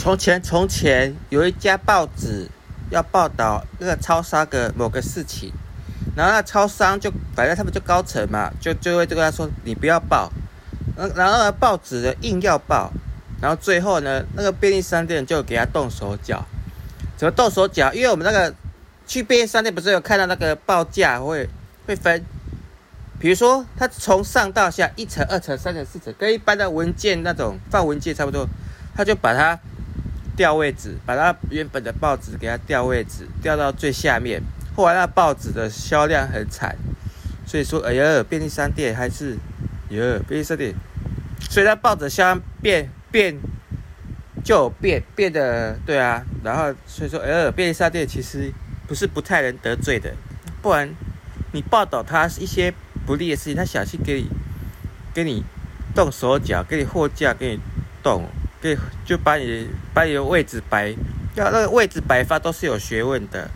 [0.00, 2.48] 从前从前有一家报纸
[2.88, 5.52] 要报道那个超商的某个事情，
[6.16, 10.32] 然后那超商就反正他们就高层嘛，就就会就跟他说你不要报，
[11.14, 12.90] 然后呢报纸的硬要报，
[13.42, 16.46] 然后最后呢那个便利商店就给他动手脚，
[17.18, 17.92] 怎么动手脚？
[17.92, 18.54] 因为我们那个
[19.06, 21.46] 去便利商店不是有看到那个报价会
[21.86, 22.24] 会分，
[23.18, 28.48] 比如说他从上到下一层、二层、三层、四层，跟一般的文件那种放文件差不多，
[28.96, 29.60] 他就把它。
[30.40, 34.40] 调位置，把它原本的报纸给它调位置，调到最下面。
[34.74, 36.74] 后来那报纸的销量很惨，
[37.46, 39.36] 所以说，哎呀，便利商店还是，
[39.90, 40.74] 哟，便利商店。
[41.50, 43.36] 所以它报纸销量变变，
[44.42, 46.24] 就变变得对啊。
[46.42, 48.50] 然后所以说，哎呀，便利商店其实
[48.88, 50.14] 不是不太能得罪的，
[50.62, 50.88] 不然
[51.52, 52.72] 你报道他一些
[53.04, 54.28] 不利的事情，他小心给你
[55.12, 55.44] 给你
[55.94, 57.60] 动手脚，给你货架给你
[58.02, 58.24] 动。
[58.60, 60.94] 给，就把你把你的位置摆，
[61.34, 63.50] 要那个位置摆放都是有学问的。